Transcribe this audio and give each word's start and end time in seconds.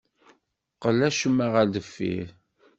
Qqel 0.73 0.99
acemma 1.07 1.47
ɣer 1.53 1.65
deffir. 1.73 2.27